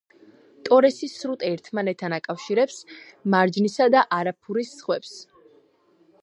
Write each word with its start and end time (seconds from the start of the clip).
ტორესის 0.69 1.11
სრუტე 1.23 1.51
ერთმანეთთან 1.57 2.15
აკავშირებს 2.17 2.79
მარჯნისა 3.35 3.89
და 3.97 4.03
არაფურის 4.21 4.73
ზღვებს. 4.81 5.15